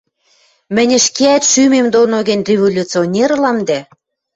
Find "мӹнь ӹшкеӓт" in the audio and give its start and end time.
0.75-1.43